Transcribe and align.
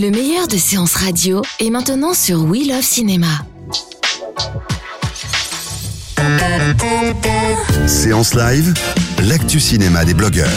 Le 0.00 0.10
meilleur 0.10 0.48
de 0.48 0.56
séances 0.56 0.94
radio 0.94 1.42
est 1.58 1.68
maintenant 1.68 2.14
sur 2.14 2.44
We 2.44 2.66
Love 2.66 2.80
Cinéma. 2.80 3.26
Séance 7.86 8.34
live, 8.34 8.72
l'actu 9.28 9.60
cinéma 9.60 10.06
des 10.06 10.14
blogueurs. 10.14 10.48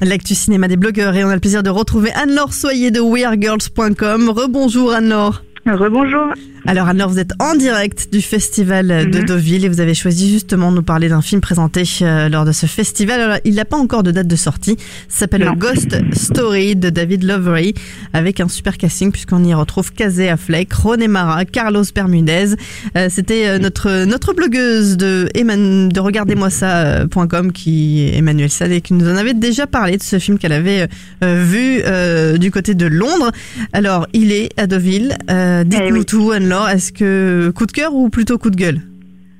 L'actu 0.00 0.34
cinéma 0.34 0.68
des 0.68 0.78
blogueurs 0.78 1.14
et 1.14 1.22
on 1.22 1.28
a 1.28 1.34
le 1.34 1.40
plaisir 1.40 1.62
de 1.62 1.68
retrouver 1.68 2.10
Anne-Laure 2.14 2.54
Soyer 2.54 2.90
de 2.90 3.00
wearegirls.com. 3.00 4.30
Rebonjour 4.30 4.94
Anne-Laure. 4.94 5.42
Rebonjour. 5.64 6.26
Alors 6.66 6.88
Anne-Laure, 6.88 7.08
vous 7.10 7.18
êtes 7.18 7.32
en 7.40 7.54
direct 7.56 8.08
du 8.12 8.20
festival 8.20 9.08
de 9.10 9.18
Mhm. 9.18 9.24
Deauville 9.24 9.64
et 9.64 9.68
vous 9.68 9.80
avez 9.80 9.94
choisi 9.94 10.30
justement 10.30 10.70
de 10.70 10.76
nous 10.76 10.82
parler 10.82 11.08
d'un 11.08 11.22
film 11.22 11.40
présenté 11.40 11.82
euh, 12.02 12.28
lors 12.28 12.44
de 12.44 12.52
ce 12.52 12.66
festival. 12.66 13.20
Alors, 13.20 13.36
il 13.44 13.54
n'a 13.56 13.64
pas 13.64 13.76
encore 13.76 14.02
de 14.02 14.10
date 14.12 14.26
de 14.28 14.36
sortie. 14.36 14.76
S'appelle. 15.08 15.48
Ghost 15.56 15.96
Story 16.14 16.76
de 16.76 16.88
David 16.90 17.24
Lovery 17.24 17.74
avec 18.12 18.40
un 18.40 18.48
super 18.48 18.76
casting 18.76 19.10
puisqu'on 19.12 19.42
y 19.44 19.54
retrouve 19.54 19.92
Casey 19.92 20.28
Affleck, 20.28 20.72
René 20.72 21.08
Mara, 21.08 21.44
Carlos 21.44 21.84
Bermudez. 21.94 22.54
Euh, 22.96 23.08
C'était 23.10 23.46
euh, 23.48 23.58
notre 23.58 24.04
notre 24.04 24.32
blogueuse 24.32 24.96
de 24.96 25.28
Eman- 25.34 25.88
de 25.92 26.00
regardez-moi 26.00 26.50
ça.com 26.50 27.52
qui 27.52 28.02
est 28.02 28.16
Emmanuel 28.18 28.50
Salé 28.50 28.80
qui 28.80 28.94
nous 28.94 29.08
en 29.08 29.16
avait 29.16 29.34
déjà 29.34 29.66
parlé 29.66 29.96
de 29.96 30.02
ce 30.02 30.18
film 30.18 30.38
qu'elle 30.38 30.52
avait 30.52 30.88
euh, 31.24 31.42
vu 31.44 31.82
euh, 31.86 32.36
du 32.38 32.50
côté 32.50 32.74
de 32.74 32.86
Londres. 32.86 33.30
Alors, 33.72 34.06
il 34.12 34.32
est 34.32 34.48
à 34.60 34.66
Deauville. 34.66 35.16
Euh, 35.30 35.51
Dites-nous 35.64 35.86
Eh 35.88 35.92
oui. 35.92 36.04
tout, 36.06 36.30
Anne-Laure. 36.32 36.68
Est-ce 36.68 36.92
que 36.92 37.50
coup 37.50 37.66
de 37.66 37.72
cœur 37.72 37.94
ou 37.94 38.08
plutôt 38.10 38.38
coup 38.38 38.50
de 38.50 38.56
gueule 38.56 38.80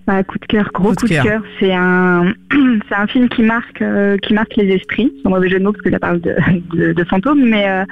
Bah, 0.06 0.22
coup 0.24 0.38
de 0.38 0.46
cœur, 0.46 0.70
gros 0.74 0.88
Coup 0.88 0.94
de 0.94 1.00
coup 1.00 1.08
de 1.08 1.22
cœur. 1.22 1.42
C'est 1.60 1.72
un, 1.72 2.32
c'est 2.88 2.94
un 2.94 3.06
film 3.06 3.28
qui 3.28 3.42
marque, 3.42 3.80
euh, 3.82 4.16
qui 4.18 4.34
marque 4.34 4.54
les 4.56 4.68
esprits. 4.74 5.12
Sans 5.22 5.30
mauvais 5.30 5.48
jeu 5.48 5.58
de 5.58 5.64
mots 5.64 5.72
parce 5.72 5.82
que 5.82 5.90
ça 5.90 5.98
parle 5.98 6.20
de, 6.20 6.34
de, 6.76 6.92
de 6.92 7.04
fantômes, 7.04 7.44
mais 7.48 7.68
euh, 7.68 7.84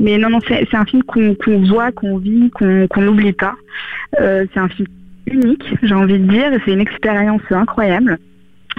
mais 0.00 0.18
non 0.18 0.30
non, 0.30 0.40
c'est 0.46 0.66
c'est 0.70 0.76
un 0.76 0.84
film 0.84 1.02
qu'on 1.04 1.34
qu'on 1.34 1.60
voit, 1.66 1.92
qu'on 1.92 2.18
vit, 2.18 2.50
qu'on 2.50 3.02
n'oublie 3.02 3.32
pas. 3.32 3.54
Euh, 4.20 4.46
c'est 4.52 4.60
un 4.60 4.68
film 4.68 4.88
unique, 5.26 5.64
j'ai 5.82 5.94
envie 5.94 6.18
de 6.18 6.26
dire. 6.26 6.52
et 6.52 6.60
C'est 6.64 6.72
une 6.72 6.80
expérience 6.80 7.42
incroyable. 7.50 8.18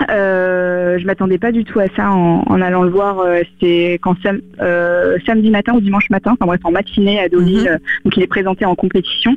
Euh, 0.10 0.98
je 1.00 1.06
m'attendais 1.06 1.38
pas 1.38 1.52
du 1.52 1.64
tout 1.64 1.80
à 1.80 1.86
ça 1.96 2.12
en, 2.12 2.44
en 2.48 2.62
allant 2.62 2.84
le 2.84 2.90
voir. 2.90 3.20
euh, 3.20 3.42
C'était 3.54 4.00
quand 4.02 4.16
sam- 4.24 4.42
euh, 4.62 5.18
samedi 5.26 5.50
matin 5.50 5.74
ou 5.74 5.82
dimanche 5.82 6.10
matin, 6.10 6.32
enfin 6.34 6.46
bref 6.46 6.62
en 6.64 6.72
matinée 6.72 7.20
à 7.20 7.30
Deauville. 7.30 7.62
Mhm. 7.62 7.68
euh, 7.68 7.78
Donc 8.06 8.18
il 8.18 8.24
est 8.24 8.28
présenté 8.28 8.66
en 8.66 8.76
compétition. 8.76 9.32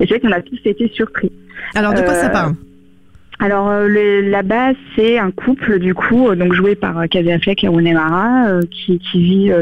Et 0.00 0.06
c'est 0.06 0.08
vrai 0.08 0.20
qu'on 0.20 0.32
a 0.32 0.40
tous 0.40 0.58
été 0.64 0.88
surpris. 0.94 1.30
Alors, 1.74 1.94
de 1.94 2.00
quoi 2.02 2.14
ça 2.14 2.28
parle? 2.30 2.54
Alors 3.38 3.70
le- 3.86 4.22
la 4.30 4.42
base 4.42 4.76
c'est 4.94 5.18
un 5.18 5.30
couple 5.30 5.78
du 5.78 5.92
coup 5.94 6.34
donc 6.34 6.54
joué 6.54 6.74
par 6.74 7.06
Casey 7.10 7.30
Affleck 7.32 7.62
et 7.64 7.68
Rooney 7.68 7.92
Mara 7.92 8.46
qui, 8.70 8.98
qui 8.98 9.22
vit 9.22 9.52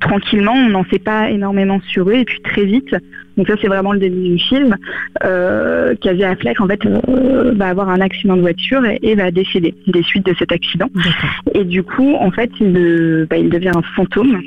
tranquillement. 0.00 0.52
On 0.52 0.70
n'en 0.70 0.84
sait 0.90 0.98
pas 0.98 1.30
énormément 1.30 1.80
sur 1.88 2.08
eux 2.08 2.14
et 2.14 2.24
puis 2.24 2.40
très 2.42 2.64
vite. 2.64 2.94
Donc 3.36 3.46
ça 3.46 3.54
c'est 3.60 3.68
vraiment 3.68 3.92
le 3.92 3.98
début 3.98 4.28
du 4.28 4.38
film. 4.38 4.76
Euh, 5.24 5.94
Casey 6.00 6.24
Affleck 6.24 6.60
en 6.60 6.66
fait 6.66 6.84
euh, 6.84 7.52
va 7.54 7.68
avoir 7.68 7.88
un 7.88 8.00
accident 8.00 8.36
de 8.36 8.42
voiture 8.42 8.84
et, 8.84 8.98
et 9.02 9.14
va 9.14 9.30
décéder 9.30 9.74
des 9.86 10.02
suites 10.02 10.26
de 10.26 10.34
cet 10.38 10.52
accident. 10.52 10.88
Et 11.54 11.64
du 11.64 11.82
coup 11.82 12.14
en 12.18 12.30
fait 12.30 12.50
il, 12.60 13.26
bah, 13.28 13.36
il 13.36 13.48
devient 13.48 13.72
un 13.74 13.82
fantôme. 13.94 14.40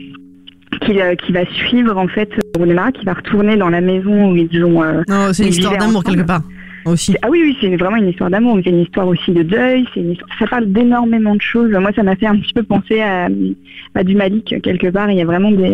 Qui, 0.82 1.00
euh, 1.00 1.14
qui 1.14 1.32
va 1.32 1.46
suivre 1.46 1.96
en 1.96 2.08
fait 2.08 2.32
Rooney 2.58 2.76
qui 3.00 3.06
va 3.06 3.14
retourner 3.14 3.58
dans 3.58 3.70
la 3.70 3.80
maison 3.80 4.32
où 4.32 4.36
ils 4.36 4.66
ont 4.66 4.84
euh, 4.84 5.04
Non, 5.08 5.32
c'est 5.32 5.44
une 5.44 5.50
histoire 5.50 5.78
d'amour 5.78 6.04
quelque 6.04 6.24
part. 6.24 6.42
Aussi. 6.86 7.16
ah 7.22 7.28
oui, 7.30 7.42
oui, 7.44 7.58
c'est 7.62 7.76
vraiment 7.78 7.98
une 7.98 8.10
histoire 8.10 8.30
d'amour, 8.30 8.56
mais 8.56 8.62
c'est 8.64 8.72
une 8.72 8.82
histoire 8.82 9.08
aussi 9.08 9.32
de 9.32 9.44
deuil, 9.44 9.86
c'est 9.94 10.02
histoire- 10.02 10.30
ça 10.40 10.48
parle 10.48 10.72
d'énormément 10.72 11.36
de 11.36 11.42
choses. 11.42 11.72
Moi, 11.72 11.92
ça 11.96 12.04
m'a 12.04 12.16
fait 12.16 12.28
un 12.28 12.38
petit 12.38 12.54
peu 12.54 12.64
penser 12.64 13.02
à, 13.02 13.28
à 13.96 14.04
du 14.04 14.16
Malik, 14.16 14.56
quelque 14.62 14.88
part, 14.88 15.10
il 15.12 15.18
y 15.18 15.22
a 15.22 15.26
vraiment 15.26 15.52
des, 15.52 15.70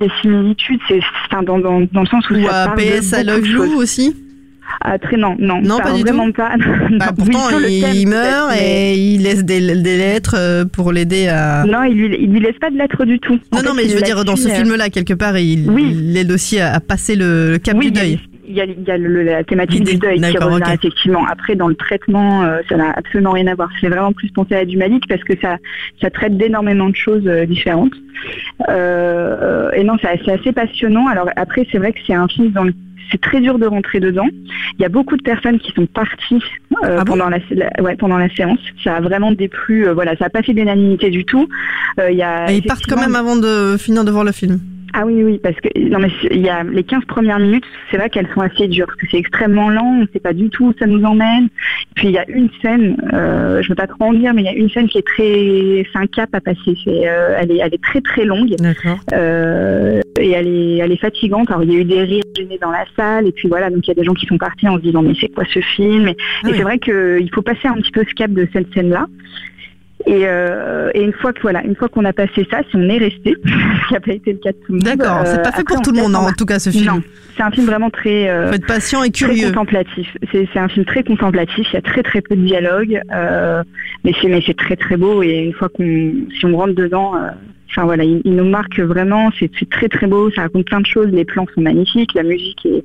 des 0.00 0.10
similitudes, 0.22 0.80
c'est 0.88 1.00
enfin, 1.30 1.42
dans, 1.42 1.58
dans, 1.58 1.80
dans 1.92 2.00
le 2.02 2.06
sens 2.06 2.28
où 2.30 2.34
Ou 2.34 2.42
ça 2.44 2.62
à 2.62 2.66
parle 2.68 2.78
PS 2.80 3.10
de 3.12 3.26
Love 3.26 3.46
You 3.46 3.62
aussi 3.78 4.16
Ah, 4.82 4.98
très 4.98 5.16
non, 5.16 5.36
non, 5.38 5.60
Non, 5.62 5.76
ça, 5.78 5.82
pas 5.84 5.92
du 5.92 6.02
vraiment 6.02 6.26
tout. 6.26 6.32
pas. 6.32 6.56
Bah, 6.56 6.66
Non, 6.90 7.06
oui, 7.18 7.30
Pourtant, 7.32 7.58
le 7.58 7.70
il, 7.70 7.80
thème, 7.82 7.90
il 7.94 8.04
peut-être, 8.06 8.08
meurt 8.10 8.50
mais- 8.52 8.94
et 8.94 8.98
il 9.14 9.22
laisse 9.22 9.44
des, 9.44 9.60
des 9.60 9.96
lettres 9.98 10.34
euh, 10.38 10.64
pour 10.64 10.92
l'aider 10.92 11.28
à... 11.28 11.64
Non, 11.66 11.82
il 11.84 11.96
lui, 11.96 12.16
il 12.20 12.30
lui 12.32 12.40
laisse 12.40 12.58
pas 12.60 12.70
de 12.70 12.76
lettres 12.78 13.04
du 13.04 13.18
tout. 13.18 13.38
En 13.52 13.56
Non, 13.58 13.62
non, 13.62 13.70
fait, 13.74 13.82
mais 13.84 13.88
je 13.88 13.96
veux 13.96 14.02
dire, 14.02 14.24
dans 14.24 14.36
ce 14.36 14.48
euh, 14.48 14.54
film-là, 14.54 14.88
quelque 14.90 15.14
part, 15.14 15.36
il, 15.38 15.68
Oui. 15.70 15.96
il 15.96 16.16
aide 16.16 16.30
aussi 16.32 16.58
à, 16.60 16.72
à 16.74 16.80
passer 16.80 17.14
le 17.16 17.58
cap 17.62 17.76
oui, 17.78 17.86
du 17.86 17.92
deuil. 17.92 18.18
Il 18.50 18.56
y 18.56 18.60
a, 18.60 18.64
il 18.64 18.82
y 18.86 18.90
a 18.90 18.98
le- 18.98 19.22
la 19.22 19.44
thématique 19.44 19.84
du 19.84 19.96
deuil 19.98 20.18
qui 20.20 20.36
revient 20.38 20.74
effectivement. 20.74 21.24
Après, 21.26 21.54
dans 21.54 21.68
le 21.68 21.76
traitement, 21.76 22.42
euh, 22.42 22.58
ça 22.68 22.76
n'a 22.76 22.90
absolument 22.90 23.30
rien 23.30 23.46
à 23.46 23.54
voir. 23.54 23.68
C'est 23.80 23.88
vraiment 23.88 24.12
plus 24.12 24.30
pensé 24.30 24.54
à 24.56 24.64
du 24.64 24.76
Malik 24.76 25.06
parce 25.08 25.22
que 25.22 25.34
ça, 25.40 25.56
ça 26.00 26.10
traite 26.10 26.36
d'énormément 26.36 26.88
de 26.88 26.96
choses 26.96 27.26
euh, 27.26 27.46
différentes. 27.46 27.92
Euh, 28.68 29.70
et 29.72 29.84
non, 29.84 29.96
c'est 30.02 30.08
assez, 30.30 30.52
passionnant. 30.52 31.06
Alors 31.08 31.28
après, 31.36 31.66
c'est 31.70 31.78
vrai 31.78 31.92
que 31.92 31.98
c'est 32.06 32.14
un 32.14 32.28
film 32.28 32.50
dans 32.50 32.64
le 32.64 32.72
c'est 33.12 33.20
très 33.20 33.40
dur 33.40 33.58
de 33.58 33.66
rentrer 33.66 33.98
dedans. 33.98 34.28
Il 34.78 34.82
y 34.82 34.84
a 34.84 34.88
beaucoup 34.88 35.16
de 35.16 35.22
personnes 35.22 35.58
qui 35.58 35.72
sont 35.72 35.86
parties 35.86 36.40
euh, 36.84 36.98
Ah 37.00 37.04
bon? 37.04 37.12
pendant 37.12 37.28
la, 37.28 37.38
la- 37.50 37.82
ouais, 37.82 37.96
pendant 37.96 38.18
la 38.18 38.28
séance. 38.28 38.60
Ça 38.84 38.96
a 38.96 39.00
vraiment 39.00 39.32
déplu. 39.32 39.88
euh, 39.88 39.94
voilà, 39.94 40.12
ça 40.16 40.26
n'a 40.26 40.30
pas 40.30 40.42
fait 40.42 40.52
d'unanimité 40.54 41.10
du 41.10 41.24
tout. 41.24 41.48
Euh, 41.98 42.10
il 42.12 42.16
y 42.18 42.22
a 42.22 42.52
Et 42.52 42.58
ils 42.58 42.62
partent 42.62 42.86
quand 42.86 43.00
même 43.00 43.16
avant 43.16 43.34
de 43.34 43.76
finir 43.78 44.04
de 44.04 44.12
voir 44.12 44.22
le 44.22 44.30
film. 44.30 44.60
Ah 44.92 45.06
oui, 45.06 45.22
oui, 45.22 45.40
parce 45.42 45.56
que 45.56 45.68
non 45.78 45.98
mais 45.98 46.10
il 46.30 46.40
y 46.40 46.48
a 46.48 46.64
les 46.64 46.82
15 46.82 47.04
premières 47.04 47.38
minutes, 47.38 47.64
c'est 47.90 47.96
vrai 47.96 48.10
qu'elles 48.10 48.28
sont 48.34 48.40
assez 48.40 48.66
dures, 48.68 48.86
parce 48.86 48.98
que 48.98 49.06
c'est 49.10 49.18
extrêmement 49.18 49.70
lent, 49.70 49.98
on 49.98 50.00
ne 50.02 50.06
sait 50.12 50.20
pas 50.20 50.32
du 50.32 50.50
tout 50.50 50.66
où 50.66 50.74
ça 50.78 50.86
nous 50.86 51.04
emmène. 51.04 51.48
Puis 51.94 52.08
il 52.08 52.12
y 52.14 52.18
a 52.18 52.28
une 52.28 52.48
scène, 52.60 52.96
euh, 53.12 53.62
je 53.62 53.66
ne 53.66 53.68
veux 53.70 53.74
pas 53.76 53.86
trop 53.86 54.04
en 54.04 54.12
dire, 54.12 54.34
mais 54.34 54.42
il 54.42 54.46
y 54.46 54.48
a 54.48 54.54
une 54.54 54.70
scène 54.70 54.88
qui 54.88 54.98
est 54.98 55.06
très, 55.06 55.86
c'est 55.92 55.98
un 55.98 56.06
cap 56.06 56.30
à 56.34 56.40
passer. 56.40 56.76
C'est, 56.84 57.08
euh, 57.08 57.36
elle 57.38 57.52
est, 57.52 57.58
elle 57.58 57.74
est 57.74 57.82
très 57.82 58.00
très 58.00 58.24
longue 58.24 58.54
euh, 59.12 60.00
et 60.18 60.30
elle 60.30 60.48
est, 60.48 60.76
elle 60.78 60.92
est 60.92 61.00
fatigante. 61.00 61.50
Alors 61.50 61.62
il 61.62 61.72
y 61.72 61.76
a 61.76 61.80
eu 61.80 61.84
des 61.84 62.02
rires 62.02 62.24
gênés 62.36 62.58
dans 62.60 62.70
la 62.70 62.84
salle, 62.96 63.26
et 63.26 63.32
puis 63.32 63.48
voilà, 63.48 63.70
donc 63.70 63.86
il 63.86 63.88
y 63.88 63.92
a 63.92 63.94
des 63.94 64.04
gens 64.04 64.14
qui 64.14 64.26
sont 64.26 64.38
partis 64.38 64.68
en 64.68 64.76
se 64.76 64.82
disant 64.82 65.02
mais 65.02 65.14
c'est 65.20 65.28
quoi 65.28 65.44
ce 65.52 65.60
film? 65.60 66.08
Et, 66.08 66.16
Ah 66.42 66.48
et 66.48 66.50
oui. 66.50 66.56
c'est 66.56 66.62
vrai 66.64 66.78
qu'il 66.78 67.30
faut 67.32 67.42
passer 67.42 67.68
un 67.68 67.74
petit 67.74 67.92
peu 67.92 68.04
ce 68.08 68.14
cap 68.14 68.30
de 68.32 68.46
cette 68.52 68.72
scène-là. 68.74 69.06
Et, 70.06 70.22
euh, 70.24 70.90
et 70.94 71.02
une 71.02 71.12
fois 71.12 71.32
que 71.32 71.42
voilà, 71.42 71.62
une 71.64 71.76
fois 71.76 71.88
qu'on 71.88 72.04
a 72.04 72.12
passé 72.12 72.46
ça, 72.50 72.60
si 72.70 72.76
on 72.76 72.88
est 72.88 72.98
resté, 72.98 73.34
ce 73.44 73.88
qui 73.88 73.94
n'a 73.94 74.00
pas 74.00 74.12
été 74.12 74.32
le 74.32 74.38
cas 74.38 74.52
de 74.52 74.56
tout 74.56 74.72
le 74.72 74.74
monde. 74.74 74.82
D'accord, 74.82 75.22
c'est 75.26 75.38
euh, 75.38 75.42
pas 75.42 75.52
fait 75.52 75.64
pour 75.64 75.80
tout 75.82 75.92
le 75.92 76.00
monde, 76.00 76.16
en 76.16 76.32
tout 76.32 76.46
cas, 76.46 76.58
ce 76.58 76.70
film. 76.70 76.86
Non, 76.86 77.02
c'est 77.36 77.42
un 77.42 77.50
film 77.50 77.66
vraiment 77.66 77.90
très, 77.90 78.28
euh, 78.30 78.48
Faut 78.48 78.54
être 78.54 78.66
patient 78.66 79.02
et 79.02 79.10
très 79.10 79.26
curieux. 79.26 79.48
contemplatif. 79.48 80.16
C'est 80.32 80.48
c'est 80.52 80.58
un 80.58 80.68
film 80.68 80.86
très 80.86 81.04
contemplatif. 81.04 81.66
Il 81.72 81.74
y 81.74 81.76
a 81.76 81.82
très 81.82 82.02
très 82.02 82.22
peu 82.22 82.34
de 82.34 82.42
dialogue, 82.42 83.00
mais 84.04 84.12
c'est 84.20 84.28
mais 84.28 84.42
c'est 84.44 84.56
très 84.56 84.76
très 84.76 84.96
beau. 84.96 85.22
Et 85.22 85.44
une 85.44 85.52
fois 85.52 85.68
qu'on, 85.68 86.12
si 86.38 86.46
on 86.46 86.56
rentre 86.56 86.74
dedans, 86.74 87.12
enfin 87.70 87.84
voilà, 87.84 88.04
il, 88.04 88.22
il 88.24 88.36
nous 88.36 88.48
marque 88.48 88.80
vraiment. 88.80 89.30
C'est 89.38 89.50
c'est 89.58 89.68
très 89.68 89.88
très 89.88 90.06
beau. 90.06 90.30
Ça 90.30 90.42
raconte 90.42 90.64
plein 90.64 90.80
de 90.80 90.86
choses. 90.86 91.08
Les 91.08 91.26
plans 91.26 91.46
sont 91.54 91.60
magnifiques. 91.60 92.14
La 92.14 92.22
musique 92.22 92.64
est, 92.64 92.84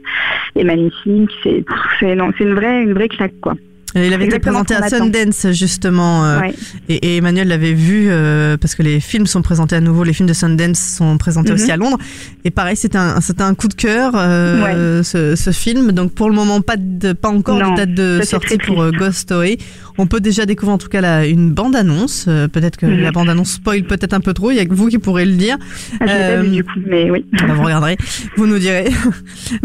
est 0.60 0.64
magnifique. 0.66 1.32
C'est 1.44 1.64
c'est 2.00 2.14
non, 2.16 2.32
c'est 2.38 2.44
une 2.44 2.56
vraie 2.56 2.84
une 2.84 2.94
vraie 2.94 3.08
claque 3.08 3.40
quoi. 3.42 3.56
Il 3.96 4.14
avait 4.14 4.26
été 4.26 4.40
présenté 4.40 4.74
à. 4.76 4.88
Sundance 4.90 5.48
justement 5.52 6.26
euh, 6.26 6.40
Ouais. 6.42 6.54
et, 6.90 6.96
et 7.14 7.18
Emmanuel 7.18 7.48
l'avait 7.48 7.74
vu 7.74 8.08
euh, 8.10 8.58
parce 8.58 8.76
que 8.76 8.84
les 8.84 9.00
films 9.00 9.26
sont 9.26 9.42
présentés 9.42 9.76
à 9.76 9.82
nouveau, 9.82 10.04
les 10.04 10.14
films 10.14 10.28
de 10.30 10.34
Sundance 10.34 10.80
sont 10.80 11.18
présentés 11.18 11.50
Mhm. 11.52 11.56
aussi 11.56 11.72
à 11.72 11.78
Londres 11.78 11.98
et 12.44 12.52
pareil 12.52 12.76
c'était 12.76 12.98
un 12.98 13.22
c'était 13.22 13.44
un 13.44 13.56
coup 13.56 13.68
de 13.68 13.74
cœur 13.74 14.12
euh, 14.16 15.02
ce, 15.04 15.36
ce 15.36 15.52
film 15.52 15.92
donc 15.92 16.14
pour 16.14 16.30
le 16.30 16.36
moment 16.36 16.62
pas 16.62 16.76
de 16.78 17.14
pas 17.14 17.30
encore 17.30 17.58
Non, 17.60 17.72
de 17.72 17.78
date 17.78 17.94
de 17.94 18.22
sortie 18.24 18.58
pour 18.58 18.82
euh. 18.82 18.92
Ghost 18.92 19.20
Story. 19.20 19.58
On 19.98 20.08
peut 20.08 20.20
déjà 20.20 20.46
découvrir 20.46 20.76
en 20.76 20.78
tout 20.78 20.90
cas 20.90 21.00
là 21.00 21.26
une 21.26 21.52
bande 21.52 21.74
annonce, 21.76 22.26
peut-être 22.26 22.76
que 22.76 22.86
Mhm. 22.86 23.00
la 23.02 23.12
bande 23.14 23.30
annonce 23.30 23.52
spoil 23.54 23.84
peut-être 23.84 24.14
un 24.14 24.20
peu 24.20 24.34
trop, 24.34 24.52
il 24.52 24.58
y 24.58 24.60
a 24.60 24.66
que 24.66 24.74
vous 24.74 24.88
qui 24.88 24.98
pourrez 24.98 25.24
le 25.26 25.34
dire. 25.34 25.58
Ah, 26.02 26.06
Euh, 26.10 26.42
vu 26.44 26.50
du 26.50 26.64
coup, 26.66 26.72
mais 26.86 27.10
oui. 27.10 27.26
Bah, 27.32 27.54
vous 27.56 27.64
regarderez, 27.64 27.96
vous 28.36 28.46
nous 28.46 28.60
direz. 28.60 28.88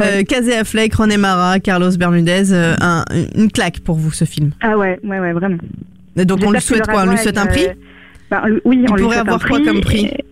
Euh, 0.01 0.23
Casey 0.23 0.57
Affleck, 0.57 0.95
René 0.95 1.17
Mara, 1.17 1.59
Carlos 1.59 1.91
Bermudez, 1.99 2.53
euh, 2.53 2.77
un- 2.81 3.05
une 3.35 3.51
claque 3.51 3.81
pour 3.81 3.97
vous 3.97 4.13
ce 4.21 4.25
film. 4.25 4.51
Ah 4.61 4.77
ouais, 4.77 4.99
ouais, 5.03 5.21
ouais, 5.21 5.33
vraiment. 5.33 5.59
Et 6.17 6.25
donc 6.25 6.41
on 6.45 6.51
lui 6.51 6.59
J'espère 6.61 6.61
qu'il 6.61 6.85
souhaite 6.85 6.87
quoi 6.87 7.05
On 7.07 7.11
lui 7.11 7.19
souhaite 7.19 7.39
un 7.39 7.47
prix 7.47 7.67
euh, 7.67 7.75
bah, 8.31 8.43
oui, 8.65 8.81
Il 8.83 8.91
on 8.91 8.95
lui 8.95 9.03
pourrait 9.03 9.17
souhaite 9.17 9.29
avoir 9.29 9.37
un 9.37 9.39
quoi 9.39 9.57
prix 9.57 9.65
comme 9.65 9.81
prix 9.81 10.07
et- 10.07 10.25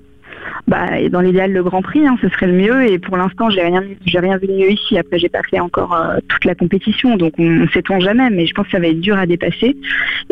bah, 0.67 0.99
et 0.99 1.09
dans 1.09 1.23
l'idéal 1.23 1.53
le 1.53 1.63
Grand 1.63 1.81
Prix, 1.81 2.07
hein, 2.07 2.19
ce 2.21 2.29
serait 2.29 2.47
le 2.47 2.53
mieux. 2.53 2.91
Et 2.91 2.99
pour 2.99 3.17
l'instant, 3.17 3.49
j'ai 3.49 3.63
rien, 3.63 3.83
j'ai 4.05 4.19
rien 4.19 4.37
vu 4.37 4.49
de 4.49 4.53
mieux 4.53 4.71
ici. 4.71 4.99
Après, 4.99 5.19
j'ai 5.19 5.31
pas 5.31 5.41
fait 5.51 5.61
encore 5.61 5.95
euh, 5.95 6.19
toute 6.29 6.45
la 6.45 6.55
compétition, 6.55 7.17
donc 7.17 7.33
on, 7.39 7.49
ne 7.49 7.67
sait-on 7.69 8.01
jamais. 8.01 8.29
Mais 8.29 8.47
je 8.47 8.53
pense 8.53 8.67
que 8.67 8.73
ça 8.73 8.79
va 8.79 8.89
être 8.89 9.01
dur 9.01 9.17
à 9.17 9.25
dépasser. 9.25 9.77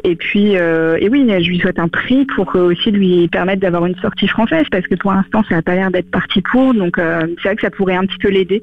Et 0.05 0.15
puis, 0.15 0.59
euh, 0.59 0.99
et 1.01 1.09
oui, 1.09 1.27
je 1.27 1.49
lui 1.49 1.59
souhaite 1.59 1.79
un 1.79 1.89
prix 1.89 2.27
pour 2.27 2.55
aussi 2.55 2.91
lui 2.91 3.29
permettre 3.29 3.63
d'avoir 3.63 3.87
une 3.87 3.97
sortie 3.97 4.29
française, 4.29 4.65
parce 4.71 4.87
que 4.87 4.95
pour 4.97 5.13
l'instant, 5.13 5.43
ça 5.49 5.55
n'a 5.55 5.63
pas 5.63 5.75
l'air 5.75 5.91
d'être 5.91 6.11
parti 6.11 6.43
pour. 6.43 6.75
Donc, 6.75 6.99
euh, 6.99 7.27
c'est 7.43 7.49
vrai 7.49 7.57
que 7.57 7.63
ça 7.63 7.71
pourrait 7.71 7.97
un 7.97 8.05
petit 8.05 8.19
peu 8.19 8.29
l'aider 8.29 8.63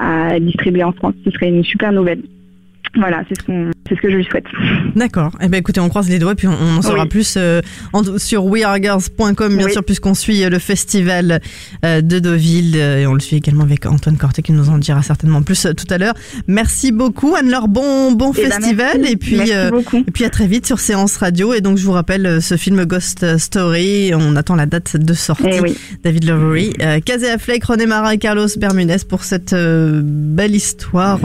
à 0.00 0.40
distribuer 0.40 0.84
en 0.84 0.92
France. 0.92 1.14
Ce 1.26 1.30
serait 1.32 1.50
une 1.50 1.64
super 1.64 1.92
nouvelle. 1.92 2.22
Voilà, 2.96 3.24
c'est 3.28 3.38
ce, 3.38 3.44
qu'on, 3.46 3.70
c'est 3.88 3.96
ce 3.96 4.00
que 4.00 4.10
je 4.10 4.16
lui 4.16 4.24
souhaite. 4.24 4.44
D'accord. 4.96 5.32
Eh 5.40 5.48
ben 5.48 5.58
écoutez, 5.58 5.80
on 5.80 5.88
croise 5.88 6.08
les 6.08 6.18
doigts 6.18 6.34
puis 6.34 6.48
on, 6.48 6.52
en 6.52 6.82
saura 6.82 7.06
plus 7.06 7.34
euh, 7.36 7.60
sur 8.16 8.46
wearegirls.com 8.46 9.56
bien 9.56 9.68
sûr 9.68 9.84
puisqu'on 9.84 10.14
suit 10.14 10.42
euh, 10.42 10.48
le 10.48 10.58
festival 10.58 11.40
euh, 11.84 12.00
de 12.00 12.18
Deauville 12.18 12.76
et 12.76 13.06
on 13.06 13.14
le 13.14 13.20
suit 13.20 13.36
également 13.36 13.64
avec 13.64 13.84
Antoine 13.86 14.16
Corté 14.16 14.42
qui 14.42 14.52
nous 14.52 14.70
en 14.70 14.78
dira 14.78 15.02
certainement 15.02 15.42
plus 15.42 15.66
tout 15.76 15.86
à 15.90 15.98
l'heure. 15.98 16.14
Merci 16.48 16.92
beaucoup 16.92 17.34
Anne-Laure, 17.34 17.68
bon 17.68 18.12
bon 18.12 18.32
eh 18.36 18.42
ben, 18.42 18.50
festival 18.50 19.06
et 19.06 19.16
puis 19.16 19.40
et 19.50 20.10
puis 20.12 20.24
à 20.24 20.30
très 20.30 20.46
vite 20.46 20.66
sur 20.66 20.80
Séance 20.80 21.16
Radio 21.16 21.52
et 21.52 21.60
donc 21.60 21.76
je 21.76 21.84
vous 21.84 21.92
rappelle 21.92 22.40
ce 22.40 22.56
film 22.56 22.84
Ghost 22.84 23.38
Story, 23.38 24.12
on 24.14 24.36
attend 24.36 24.56
la 24.56 24.66
date 24.66 24.96
de 24.96 25.14
sortie. 25.14 25.44
Eh 25.52 25.74
David 26.02 26.24
Lowery, 26.24 26.72
euh, 26.80 27.00
Casey 27.04 27.30
Affleck, 27.30 27.64
René 27.64 27.86
Mara 27.86 28.14
et 28.14 28.18
Carlos 28.18 28.48
Bermudez 28.56 29.04
pour 29.08 29.24
cette 29.24 29.54
belle 29.54 30.54
histoire 30.54 31.20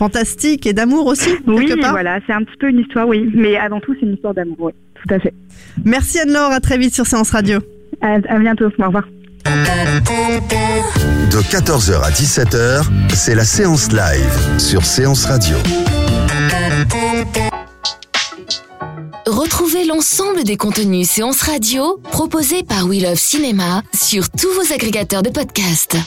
fantastique 0.00 0.66
et 0.66 0.72
d'amour 0.72 1.04
aussi 1.04 1.28
Oui, 1.46 1.70
voilà, 1.78 2.20
c'est 2.26 2.32
un 2.32 2.42
petit 2.42 2.56
peu 2.58 2.70
une 2.70 2.78
histoire, 2.78 3.06
oui. 3.06 3.30
Mais 3.34 3.58
avant 3.58 3.80
tout, 3.80 3.94
c'est 4.00 4.06
une 4.06 4.14
histoire 4.14 4.32
d'amour, 4.32 4.56
oui, 4.60 4.72
tout 4.94 5.14
à 5.14 5.18
fait. 5.18 5.34
Merci 5.84 6.18
Anne-Laure, 6.20 6.52
à 6.52 6.60
très 6.60 6.78
vite 6.78 6.94
sur 6.94 7.06
Séance 7.06 7.30
Radio. 7.32 7.58
À, 8.00 8.14
à 8.14 8.38
bientôt, 8.38 8.64
au 8.64 8.86
revoir. 8.86 9.06
De 9.44 11.42
14h 11.42 12.02
à 12.02 12.10
17h, 12.10 12.86
c'est 13.10 13.34
la 13.34 13.44
séance 13.44 13.92
live 13.92 14.58
sur 14.58 14.86
Séance 14.86 15.26
Radio. 15.26 15.56
Retrouvez 19.26 19.84
l'ensemble 19.84 20.44
des 20.44 20.56
contenus 20.56 21.10
séances 21.10 21.42
radio 21.42 22.00
proposés 22.10 22.62
par 22.62 22.86
We 22.86 23.02
Love 23.02 23.18
Cinéma 23.18 23.82
sur 23.94 24.30
tous 24.30 24.48
vos 24.54 24.72
agrégateurs 24.72 25.22
de 25.22 25.28
podcasts. 25.28 25.98